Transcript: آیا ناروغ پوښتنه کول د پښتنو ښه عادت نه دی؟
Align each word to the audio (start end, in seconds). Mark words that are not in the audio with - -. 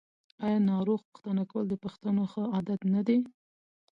آیا 0.45 0.59
ناروغ 0.71 0.99
پوښتنه 1.11 1.43
کول 1.51 1.65
د 1.69 1.75
پښتنو 1.83 2.23
ښه 2.31 2.43
عادت 2.53 2.81
نه 2.93 3.01
دی؟ 3.07 3.17